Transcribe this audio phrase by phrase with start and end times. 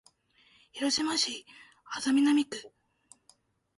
[0.71, 1.45] 広島市
[1.95, 2.71] 安佐南区